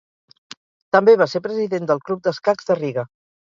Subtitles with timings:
[0.97, 3.09] També va ser President del Club d'Escacs de Riga.